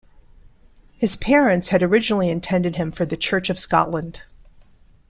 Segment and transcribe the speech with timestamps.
[0.97, 4.23] His parents had originally intended him for the Church of Scotland.